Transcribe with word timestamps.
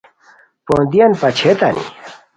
پوندیان 0.67 1.11
پاچئیتانی 1.19 1.85